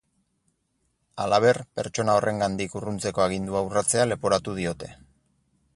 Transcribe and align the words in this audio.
Halaber, 1.25 1.59
pertsona 1.81 2.15
horrengandik 2.21 2.75
urruntzeko 2.81 3.27
agindua 3.27 3.65
urratzea 3.69 4.09
leporatu 4.13 4.57
diote. 4.63 4.93